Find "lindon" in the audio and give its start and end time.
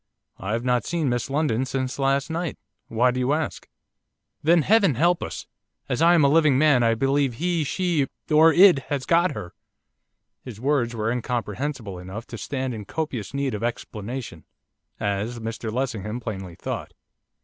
1.29-1.63